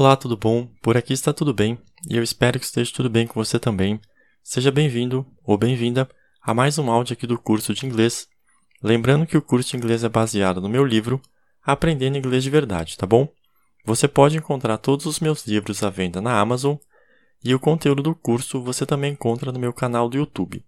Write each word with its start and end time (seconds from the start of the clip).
Olá, 0.00 0.16
tudo 0.16 0.34
bom? 0.34 0.66
Por 0.80 0.96
aqui 0.96 1.12
está 1.12 1.30
tudo 1.30 1.52
bem 1.52 1.78
e 2.08 2.16
eu 2.16 2.22
espero 2.22 2.58
que 2.58 2.64
esteja 2.64 2.90
tudo 2.90 3.10
bem 3.10 3.26
com 3.26 3.34
você 3.34 3.58
também. 3.58 4.00
Seja 4.42 4.70
bem-vindo 4.72 5.26
ou 5.44 5.58
bem-vinda 5.58 6.08
a 6.40 6.54
mais 6.54 6.78
um 6.78 6.90
áudio 6.90 7.12
aqui 7.12 7.26
do 7.26 7.38
curso 7.38 7.74
de 7.74 7.84
inglês. 7.84 8.26
Lembrando 8.82 9.26
que 9.26 9.36
o 9.36 9.42
curso 9.42 9.72
de 9.72 9.76
inglês 9.76 10.02
é 10.02 10.08
baseado 10.08 10.58
no 10.58 10.70
meu 10.70 10.86
livro 10.86 11.20
Aprendendo 11.62 12.16
Inglês 12.16 12.42
de 12.42 12.48
Verdade, 12.48 12.96
tá 12.96 13.04
bom? 13.04 13.28
Você 13.84 14.08
pode 14.08 14.38
encontrar 14.38 14.78
todos 14.78 15.04
os 15.04 15.20
meus 15.20 15.46
livros 15.46 15.82
à 15.82 15.90
venda 15.90 16.18
na 16.18 16.40
Amazon 16.40 16.76
e 17.44 17.54
o 17.54 17.60
conteúdo 17.60 18.02
do 18.02 18.14
curso 18.14 18.62
você 18.62 18.86
também 18.86 19.12
encontra 19.12 19.52
no 19.52 19.60
meu 19.60 19.74
canal 19.74 20.08
do 20.08 20.16
YouTube. 20.16 20.64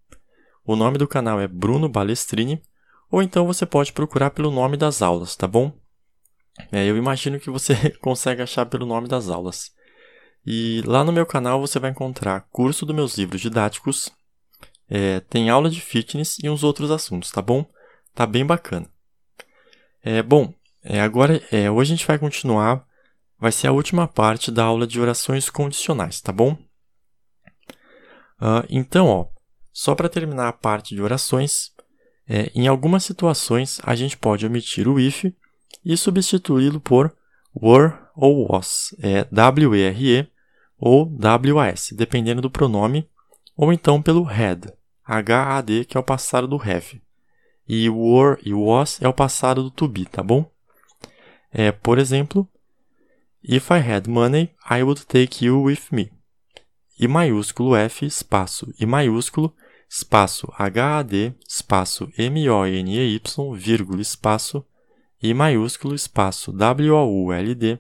O 0.63 0.77
nome 0.77 0.99
do 0.99 1.09
canal 1.09 1.41
é 1.41 1.49
Bruno 1.49 1.89
Balestrini 1.89 2.61
ou 3.11 3.23
então 3.23 3.47
você 3.47 3.65
pode 3.65 3.95
procurar 3.95 4.29
pelo 4.29 4.51
nome 4.51 4.77
das 4.77 5.01
aulas, 5.01 5.35
tá 5.35 5.49
bom? 5.49 5.73
É, 6.71 6.85
eu 6.85 6.97
imagino 6.97 7.41
que 7.41 7.51
você 7.51 7.91
consegue 8.01 8.43
achar 8.43 8.67
pelo 8.67 8.87
nome 8.87 9.09
das 9.09 9.29
aulas. 9.29 9.73
E 10.45 10.83
lá 10.85 11.05
no 11.05 11.13
meu 11.13 11.25
canal 11.25 11.61
você 11.61 11.79
vai 11.79 11.91
encontrar 11.91 12.49
curso 12.51 12.85
dos 12.85 12.95
meus 12.95 13.17
livros 13.17 13.41
didáticos, 13.41 14.11
é, 14.89 15.21
tem 15.21 15.49
aula 15.49 15.71
de 15.71 15.81
fitness 15.81 16.39
e 16.43 16.51
uns 16.51 16.63
outros 16.63 16.91
assuntos, 16.91 17.31
tá 17.31 17.41
bom? 17.41 17.65
Tá 18.15 18.27
bem 18.27 18.45
bacana. 18.45 18.91
É, 20.03 20.23
bom, 20.23 20.53
é, 20.83 21.01
agora 21.01 21.41
é, 21.51 21.71
hoje 21.71 21.93
a 21.93 21.97
gente 21.97 22.07
vai 22.07 22.19
continuar, 22.19 22.85
vai 23.39 23.53
ser 23.53 23.69
a 23.69 23.73
última 23.73 24.09
parte 24.09 24.51
da 24.51 24.65
aula 24.65 24.87
de 24.87 25.01
orações 25.01 25.49
condicionais, 25.49 26.21
tá 26.21 26.33
bom? 26.33 26.59
Uh, 28.41 28.67
então, 28.69 29.07
ó, 29.07 29.29
só 29.73 29.95
para 29.95 30.09
terminar 30.09 30.49
a 30.49 30.53
parte 30.53 30.95
de 30.95 31.01
orações, 31.01 31.71
é, 32.29 32.51
em 32.55 32.67
algumas 32.67 33.05
situações, 33.05 33.81
a 33.85 33.95
gente 33.95 34.17
pode 34.17 34.45
omitir 34.45 34.89
o 34.89 34.99
if 34.99 35.25
e 35.85 35.97
substituí-lo 35.97 36.81
por 36.81 37.15
were 37.55 37.93
ou 38.15 38.51
was, 38.51 38.95
é 39.01 39.25
W-E-R-E 39.25 40.29
ou 40.79 41.07
W-A-S, 41.07 41.95
dependendo 41.95 42.43
do 42.43 42.51
pronome, 42.51 43.09
ou 43.57 43.73
então 43.73 44.03
pelo 44.03 44.29
had, 44.29 44.73
H-A-D, 45.05 45.85
que 45.85 45.97
é 45.97 46.01
o 46.01 46.05
passado 46.05 46.49
do 46.49 46.57
have. 46.57 47.01
E 47.69 47.89
were 47.89 48.41
e 48.45 48.53
was 48.53 49.01
é 49.01 49.09
o 49.09 49.13
passado 49.13 49.63
do 49.63 49.71
to 49.71 49.89
be, 49.89 50.05
tá 50.05 50.23
bom? 50.23 50.51
É, 51.53 51.71
por 51.71 51.99
exemplo, 51.99 52.49
If 53.45 53.71
I 53.73 53.79
had 53.79 54.07
money, 54.07 54.55
I 54.71 54.85
would 54.85 55.05
take 55.07 55.45
you 55.45 55.63
with 55.63 55.91
me. 55.91 56.13
I 56.99 57.09
maiúsculo 57.09 57.75
F, 57.75 58.07
espaço, 58.07 58.73
I 58.79 58.87
maiúsculo 58.87 59.53
espaço 59.91 60.47
HAD, 60.57 61.35
espaço 61.47 62.09
M-O-N-E-Y, 62.17 63.21
vírgula, 63.57 64.01
espaço, 64.01 64.65
I 65.23 65.33
maiúsculo, 65.33 65.95
espaço 65.95 66.53
W-O-U-L-D, 66.53 67.79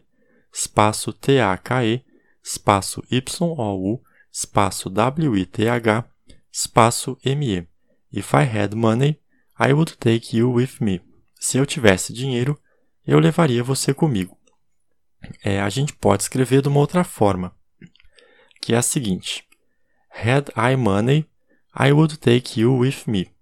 espaço 0.52 1.12
T-A-K-E, 1.12 2.04
espaço 2.42 3.02
Y-O-U, 3.10 4.00
espaço 4.32 4.88
W-I-T-H, 4.88 6.04
espaço 6.52 7.18
M-E. 7.24 7.66
If 8.12 8.32
I 8.34 8.44
had 8.44 8.74
money, 8.74 9.20
I 9.58 9.72
would 9.72 9.96
take 9.96 10.36
you 10.36 10.52
with 10.52 10.76
me. 10.80 11.00
Se 11.40 11.58
eu 11.58 11.66
tivesse 11.66 12.12
dinheiro, 12.12 12.56
eu 13.04 13.18
levaria 13.18 13.64
você 13.64 13.92
comigo. 13.92 14.38
É, 15.42 15.60
a 15.60 15.68
gente 15.68 15.92
pode 15.94 16.22
escrever 16.22 16.62
de 16.62 16.68
uma 16.68 16.78
outra 16.78 17.02
forma, 17.02 17.52
que 18.60 18.72
é 18.74 18.76
a 18.76 18.82
seguinte: 18.82 19.44
Had 20.12 20.50
I 20.56 20.76
money, 20.76 21.28
I 21.78 21.90
would 21.92 22.18
take 22.18 22.60
you 22.60 22.78
with 22.78 23.02
me. 23.06 23.32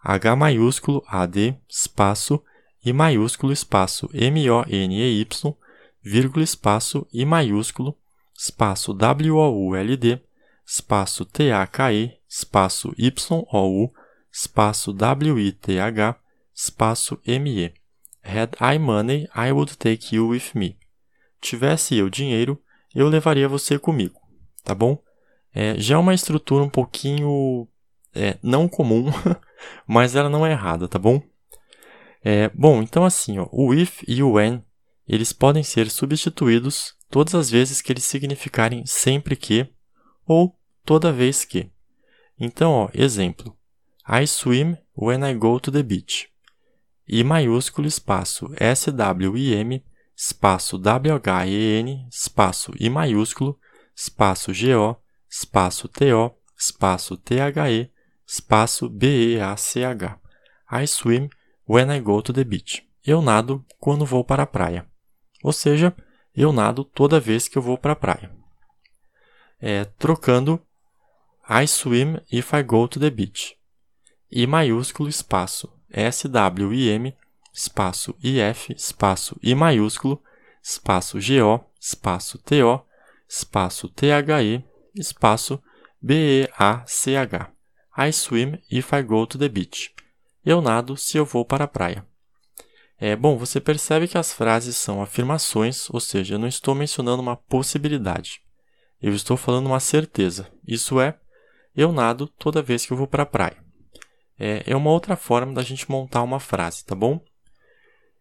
H 0.00 0.36
maiúsculo 0.36 1.02
AD 1.06 1.58
espaço 1.66 2.42
I 2.84 2.92
maiúsculo 2.92 3.52
espaço 3.52 4.10
M-O-N-E-Y 4.12 5.56
vírgula 6.02 6.44
espaço 6.44 7.06
I 7.12 7.24
maiúsculo 7.24 7.96
espaço 8.36 8.92
W-O-U-L-D 8.92 10.20
espaço 10.66 11.24
T-A-K-E 11.24 12.18
espaço 12.28 12.92
Y-O-U 12.98 13.92
espaço 14.30 14.92
W-I-T-H 14.92 16.16
espaço 16.54 17.18
M-E. 17.26 17.72
Had 18.22 18.54
I 18.60 18.78
money, 18.78 19.28
I 19.34 19.50
would 19.52 19.76
take 19.76 20.14
you 20.14 20.28
with 20.28 20.50
me. 20.54 20.76
Tivesse 21.40 21.96
eu 21.96 22.10
dinheiro, 22.10 22.62
eu 22.94 23.08
levaria 23.08 23.48
você 23.48 23.78
comigo, 23.78 24.20
tá 24.62 24.74
bom? 24.74 25.02
É, 25.54 25.78
já 25.78 25.94
é 25.94 25.98
uma 25.98 26.14
estrutura 26.14 26.64
um 26.64 26.68
pouquinho 26.68 27.68
é, 28.14 28.38
não 28.42 28.68
comum, 28.68 29.06
mas 29.86 30.16
ela 30.16 30.28
não 30.28 30.44
é 30.44 30.52
errada, 30.52 30.88
tá 30.88 30.98
bom? 30.98 31.22
É, 32.24 32.48
bom, 32.48 32.82
então 32.82 33.04
assim, 33.04 33.38
ó, 33.38 33.46
o 33.52 33.74
if 33.74 34.02
e 34.08 34.22
o 34.22 34.32
when, 34.32 34.64
eles 35.06 35.30
podem 35.30 35.62
ser 35.62 35.90
substituídos 35.90 36.94
todas 37.10 37.34
as 37.34 37.50
vezes 37.50 37.82
que 37.82 37.92
eles 37.92 38.04
significarem 38.04 38.86
sempre 38.86 39.36
que 39.36 39.68
ou 40.26 40.58
toda 40.86 41.12
vez 41.12 41.44
que. 41.44 41.70
Então, 42.40 42.72
ó, 42.72 42.88
exemplo. 42.94 43.54
I 44.08 44.26
swim 44.26 44.78
when 44.96 45.22
I 45.22 45.34
go 45.34 45.60
to 45.60 45.70
the 45.70 45.82
beach. 45.82 46.28
I 47.06 47.22
maiúsculo 47.22 47.86
espaço 47.86 48.50
S-W-I-M 48.56 49.84
espaço 50.16 50.78
W-H-E-N 50.78 52.08
espaço 52.10 52.72
I 52.80 52.88
maiúsculo 52.88 53.58
espaço 53.94 54.54
G-O 54.54 54.96
espaço 55.30 55.88
TO, 55.88 56.32
espaço 56.56 57.16
THE, 57.16 57.90
espaço 58.26 58.88
BEACH. 58.88 60.18
I 60.72 60.86
swim 60.86 61.28
when 61.68 61.90
I 61.90 62.00
go 62.00 62.22
to 62.22 62.32
the 62.32 62.44
beach. 62.44 62.86
Eu 63.04 63.20
nado 63.20 63.64
quando 63.78 64.06
vou 64.06 64.24
para 64.24 64.44
a 64.44 64.46
praia. 64.46 64.86
Ou 65.42 65.52
seja, 65.52 65.94
eu 66.34 66.52
nado 66.52 66.84
toda 66.84 67.20
vez 67.20 67.48
que 67.48 67.58
eu 67.58 67.62
vou 67.62 67.76
para 67.76 67.92
a 67.92 67.96
praia. 67.96 68.30
É, 69.60 69.84
trocando 69.84 70.60
I 71.48 71.66
swim 71.66 72.18
if 72.32 72.52
I 72.54 72.62
go 72.62 72.88
to 72.88 72.98
the 72.98 73.10
beach. 73.10 73.56
I 74.30 74.46
maiúsculo 74.46 75.08
espaço 75.08 75.70
SWIM 75.90 77.14
espaço 77.52 78.16
IF 78.22 78.72
espaço 78.74 79.38
I 79.42 79.54
maiúsculo 79.54 80.20
espaço 80.62 81.18
GO 81.18 81.64
espaço 81.80 82.38
TO 82.38 82.84
espaço 83.28 83.88
THE 83.88 84.64
espaço 84.94 85.62
B-E-A-C-H. 86.02 87.50
I 87.96 88.12
swim 88.12 88.58
if 88.70 88.92
I 88.92 89.02
go 89.02 89.26
to 89.26 89.38
the 89.38 89.48
beach. 89.48 89.94
Eu 90.44 90.60
nado 90.60 90.96
se 90.96 91.16
eu 91.16 91.24
vou 91.24 91.44
para 91.44 91.64
a 91.64 91.68
praia. 91.68 92.06
É 92.98 93.16
bom, 93.16 93.36
você 93.36 93.60
percebe 93.60 94.06
que 94.06 94.18
as 94.18 94.32
frases 94.32 94.76
são 94.76 95.02
afirmações, 95.02 95.88
ou 95.90 96.00
seja, 96.00 96.34
eu 96.34 96.38
não 96.38 96.46
estou 96.46 96.74
mencionando 96.74 97.22
uma 97.22 97.36
possibilidade. 97.36 98.40
Eu 99.00 99.14
estou 99.14 99.36
falando 99.36 99.66
uma 99.66 99.80
certeza. 99.80 100.50
Isso 100.66 101.00
é, 101.00 101.18
eu 101.74 101.92
nado 101.92 102.26
toda 102.26 102.62
vez 102.62 102.86
que 102.86 102.92
eu 102.92 102.96
vou 102.96 103.06
para 103.06 103.24
a 103.24 103.26
praia. 103.26 103.56
É, 104.38 104.62
é 104.66 104.76
uma 104.76 104.90
outra 104.90 105.16
forma 105.16 105.52
da 105.52 105.62
gente 105.62 105.90
montar 105.90 106.22
uma 106.22 106.40
frase, 106.40 106.84
tá 106.84 106.94
bom? 106.94 107.20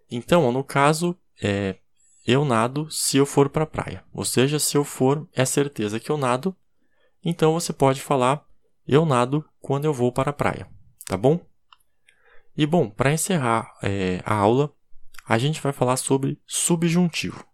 Então, 0.09 0.51
no 0.51 0.63
caso, 0.63 1.17
é, 1.41 1.77
eu 2.25 2.45
nado 2.45 2.89
se 2.89 3.17
eu 3.17 3.25
for 3.25 3.49
para 3.49 3.63
a 3.63 3.67
praia. 3.67 4.03
Ou 4.13 4.25
seja, 4.25 4.59
se 4.59 4.75
eu 4.75 4.83
for, 4.83 5.27
é 5.33 5.45
certeza 5.45 5.99
que 5.99 6.09
eu 6.09 6.17
nado 6.17 6.55
então 7.23 7.53
você 7.53 7.71
pode 7.71 8.01
falar 8.01 8.45
eu 8.85 9.05
nado 9.05 9.45
quando 9.61 9.85
eu 9.85 9.93
vou 9.93 10.11
para 10.11 10.31
a 10.31 10.33
praia, 10.33 10.67
tá 11.05 11.15
bom? 11.15 11.39
E 12.55 12.65
bom, 12.65 12.89
para 12.89 13.11
encerrar 13.11 13.69
é, 13.81 14.21
a 14.25 14.35
aula, 14.35 14.73
a 15.27 15.37
gente 15.37 15.61
vai 15.61 15.73
falar 15.73 15.97
sobre 15.97 16.39
subjuntivo. 16.45 17.45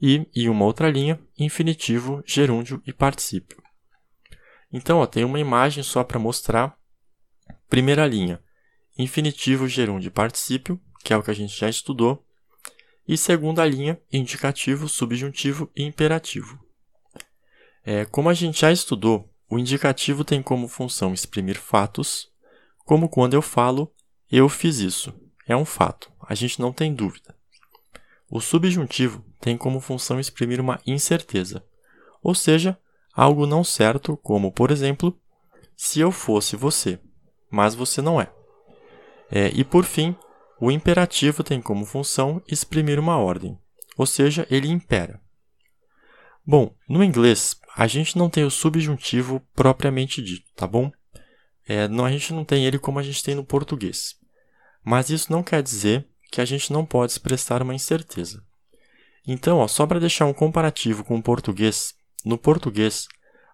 e, 0.00 0.26
em 0.34 0.48
uma 0.48 0.64
outra 0.64 0.90
linha, 0.90 1.20
infinitivo, 1.38 2.22
gerúndio 2.26 2.82
e 2.86 2.92
particípio. 2.92 3.62
Então, 4.72 4.98
ó, 4.98 5.06
tem 5.06 5.24
uma 5.24 5.40
imagem 5.40 5.82
só 5.82 6.04
para 6.04 6.18
mostrar. 6.18 6.76
Primeira 7.68 8.06
linha, 8.06 8.40
infinitivo, 8.98 9.68
gerúndio 9.68 10.08
e 10.08 10.10
particípio, 10.10 10.80
que 11.02 11.12
é 11.12 11.16
o 11.16 11.22
que 11.22 11.30
a 11.30 11.34
gente 11.34 11.58
já 11.58 11.68
estudou. 11.68 12.24
E 13.08 13.16
segunda 13.16 13.64
linha, 13.64 14.00
indicativo, 14.12 14.88
subjuntivo 14.88 15.70
e 15.74 15.82
imperativo. 15.82 16.58
É, 17.84 18.04
como 18.04 18.28
a 18.28 18.34
gente 18.34 18.60
já 18.60 18.72
estudou, 18.72 19.32
o 19.48 19.58
indicativo 19.58 20.24
tem 20.24 20.42
como 20.42 20.66
função 20.66 21.14
exprimir 21.14 21.58
fatos, 21.58 22.28
como 22.84 23.08
quando 23.08 23.34
eu 23.34 23.42
falo 23.42 23.92
eu 24.30 24.48
fiz 24.48 24.78
isso. 24.78 25.14
É 25.46 25.56
um 25.56 25.64
fato 25.64 26.10
a 26.26 26.34
gente 26.34 26.60
não 26.60 26.72
tem 26.72 26.92
dúvida. 26.92 27.35
O 28.28 28.40
subjuntivo 28.40 29.24
tem 29.40 29.56
como 29.56 29.80
função 29.80 30.18
exprimir 30.18 30.60
uma 30.60 30.80
incerteza, 30.86 31.64
ou 32.22 32.34
seja, 32.34 32.78
algo 33.14 33.46
não 33.46 33.62
certo, 33.62 34.16
como, 34.16 34.50
por 34.50 34.70
exemplo, 34.70 35.16
se 35.76 36.00
eu 36.00 36.10
fosse 36.10 36.56
você, 36.56 36.98
mas 37.50 37.74
você 37.74 38.02
não 38.02 38.20
é. 38.20 38.30
É, 39.30 39.48
e 39.54 39.64
por 39.64 39.84
fim, 39.84 40.16
o 40.60 40.70
imperativo 40.70 41.44
tem 41.44 41.60
como 41.60 41.84
função 41.84 42.42
exprimir 42.48 42.98
uma 42.98 43.16
ordem, 43.18 43.58
ou 43.96 44.06
seja, 44.06 44.46
ele 44.50 44.68
impera. 44.68 45.20
Bom, 46.44 46.74
no 46.88 47.02
inglês, 47.02 47.60
a 47.76 47.86
gente 47.86 48.16
não 48.16 48.30
tem 48.30 48.44
o 48.44 48.50
subjuntivo 48.50 49.40
propriamente 49.54 50.22
dito, 50.22 50.46
tá 50.54 50.66
bom? 50.66 50.90
É, 51.68 51.88
não, 51.88 52.04
a 52.04 52.10
gente 52.10 52.32
não 52.32 52.44
tem 52.44 52.64
ele 52.64 52.78
como 52.78 52.98
a 52.98 53.02
gente 53.02 53.22
tem 53.22 53.34
no 53.34 53.44
português. 53.44 54.14
Mas 54.84 55.10
isso 55.10 55.32
não 55.32 55.42
quer 55.42 55.62
dizer 55.62 56.08
que 56.30 56.40
a 56.40 56.44
gente 56.44 56.72
não 56.72 56.84
pode 56.84 57.12
expressar 57.12 57.62
uma 57.62 57.74
incerteza. 57.74 58.42
Então, 59.26 59.58
ó, 59.58 59.66
só 59.66 59.86
para 59.86 60.00
deixar 60.00 60.26
um 60.26 60.32
comparativo 60.32 61.04
com 61.04 61.16
o 61.16 61.22
português, 61.22 61.94
no 62.24 62.38
português 62.38 63.08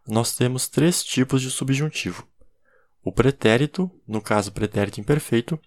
nós 0.06 0.34
temos 0.34 0.68
três 0.68 1.02
tipos 1.02 1.40
de 1.40 1.50
subjuntivo: 1.50 2.26
o 3.02 3.12
pretérito, 3.12 3.90
no 4.06 4.20
caso 4.20 4.52
pretérito 4.52 5.00
imperfeito, 5.00 5.58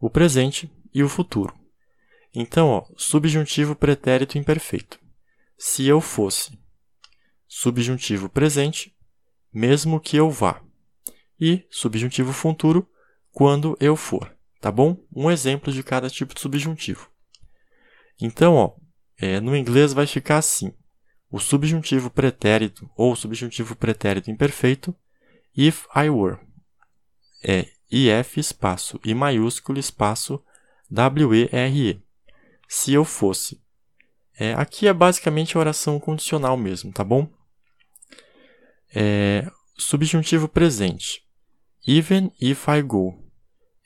o 0.00 0.10
presente 0.10 0.70
e 0.92 1.02
o 1.02 1.08
futuro. 1.08 1.54
Então, 2.34 2.68
ó, 2.68 2.84
subjuntivo 2.96 3.74
pretérito 3.74 4.36
imperfeito. 4.36 5.00
Se 5.56 5.86
eu 5.86 6.00
fosse. 6.00 6.58
Subjuntivo 7.48 8.28
presente, 8.28 8.94
mesmo 9.52 9.98
que 9.98 10.16
eu 10.16 10.30
vá. 10.30 10.60
E 11.40 11.64
subjuntivo 11.70 12.32
futuro, 12.32 12.86
quando 13.32 13.76
eu 13.80 13.96
for. 13.96 14.35
Tá 14.60 14.70
bom? 14.70 14.96
Um 15.14 15.30
exemplo 15.30 15.72
de 15.72 15.82
cada 15.82 16.08
tipo 16.08 16.34
de 16.34 16.40
subjuntivo. 16.40 17.10
Então, 18.20 18.54
ó, 18.54 18.74
é, 19.18 19.40
no 19.40 19.56
inglês 19.56 19.92
vai 19.92 20.06
ficar 20.06 20.38
assim: 20.38 20.72
o 21.30 21.38
subjuntivo 21.38 22.10
pretérito 22.10 22.90
ou 22.96 23.14
subjuntivo 23.14 23.76
pretérito 23.76 24.30
imperfeito, 24.30 24.94
if 25.56 25.86
I 25.94 26.08
were. 26.08 26.38
É 27.44 27.66
if 27.90 28.36
espaço 28.38 29.00
I 29.04 29.14
maiúsculo 29.14 29.78
espaço 29.78 30.42
W-E-R-E. 30.90 32.02
Se 32.68 32.92
eu 32.92 33.04
fosse. 33.04 33.60
É, 34.38 34.52
aqui 34.54 34.86
é 34.86 34.92
basicamente 34.92 35.56
a 35.56 35.60
oração 35.60 35.98
condicional 35.98 36.56
mesmo, 36.56 36.92
tá 36.92 37.02
bom? 37.02 37.28
É, 38.94 39.50
subjuntivo 39.78 40.48
presente. 40.48 41.22
Even 41.86 42.32
if 42.40 42.66
I 42.68 42.82
go. 42.82 43.25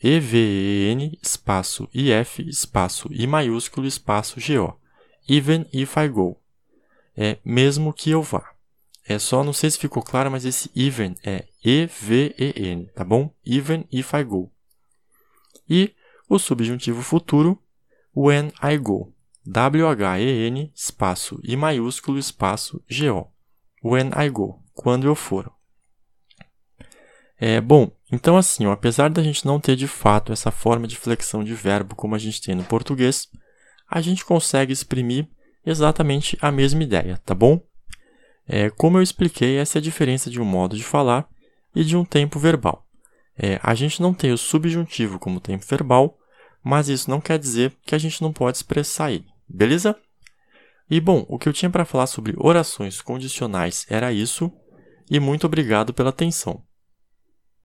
E-V-E-N 0.03 1.19
espaço 1.23 1.89
I-F 1.93 2.43
espaço 2.49 3.09
I 3.13 3.27
maiúsculo 3.27 3.87
espaço 3.87 4.41
G-O. 4.41 4.75
Even 5.29 5.67
if 5.73 5.97
I 5.97 6.09
go. 6.09 6.41
É 7.17 7.39
mesmo 7.45 7.93
que 7.93 8.11
eu 8.11 8.23
vá. 8.23 8.55
É 9.05 9.19
só, 9.19 9.45
não 9.45 9.53
sei 9.53 9.71
se 9.71 9.79
ficou 9.79 10.03
claro, 10.03 10.31
mas 10.31 10.45
esse 10.45 10.71
even 10.75 11.15
é 11.25 11.47
E-V-E-N, 11.65 12.87
tá 12.95 13.05
bom? 13.05 13.35
Even 13.45 13.85
if 13.93 14.15
I 14.15 14.25
go. 14.25 14.51
E 15.69 15.95
o 16.29 16.39
subjuntivo 16.39 17.03
futuro, 17.03 17.63
when 18.17 18.53
I 18.63 18.79
go. 18.79 19.13
W-H-E-N, 19.45 20.73
espaço 20.75 21.41
I 21.43 21.57
maiúsculo, 21.57 22.19
espaço 22.19 22.83
G-O. 22.89 23.27
When 23.83 24.11
I 24.17 24.31
go, 24.31 24.63
quando 24.73 25.07
eu 25.07 25.15
for. 25.15 25.53
É, 27.43 27.59
bom, 27.59 27.91
então 28.13 28.37
assim, 28.37 28.67
ó, 28.67 28.73
apesar 28.73 29.09
da 29.09 29.23
gente 29.23 29.47
não 29.47 29.59
ter 29.59 29.75
de 29.75 29.89
fato 29.89 30.31
essa 30.31 30.51
forma 30.51 30.87
de 30.87 30.95
flexão 30.95 31.43
de 31.43 31.55
verbo 31.55 31.95
como 31.95 32.15
a 32.15 32.19
gente 32.19 32.43
tem 32.43 32.55
no 32.55 32.63
português, 32.63 33.29
a 33.89 34.03
gente 34.03 34.27
consegue 34.27 34.75
exprimir 34.75 35.27
exatamente 35.65 36.37
a 36.43 36.53
mesma 36.53 36.83
ideia, 36.83 37.19
tá 37.25 37.35
bom? 37.35 37.59
É, 38.47 38.69
como 38.69 38.99
eu 38.99 39.03
expliquei, 39.03 39.57
essa 39.57 39.79
é 39.79 39.81
a 39.81 39.83
diferença 39.83 40.29
de 40.29 40.39
um 40.39 40.45
modo 40.45 40.77
de 40.77 40.85
falar 40.85 41.27
e 41.75 41.83
de 41.83 41.97
um 41.97 42.05
tempo 42.05 42.39
verbal. 42.39 42.87
É, 43.39 43.59
a 43.63 43.75
gente 43.75 44.03
não 44.03 44.13
tem 44.13 44.33
o 44.33 44.39
subjuntivo 44.39 45.19
como 45.19 45.41
tempo 45.41 45.65
verbal, 45.67 46.19
mas 46.63 46.91
isso 46.91 47.09
não 47.09 47.23
quer 47.23 47.39
dizer 47.39 47.73
que 47.87 47.95
a 47.95 47.99
gente 47.99 48.21
não 48.21 48.35
pode 48.35 48.59
expressar 48.59 49.13
ele, 49.13 49.27
beleza? 49.49 49.97
E 50.91 51.01
bom, 51.01 51.25
o 51.27 51.39
que 51.39 51.49
eu 51.49 51.55
tinha 51.55 51.71
para 51.71 51.87
falar 51.87 52.07
sobre 52.07 52.35
orações 52.37 53.01
condicionais 53.01 53.87
era 53.89 54.13
isso, 54.13 54.53
e 55.11 55.19
muito 55.19 55.47
obrigado 55.47 55.95
pela 55.95 56.11
atenção. 56.11 56.63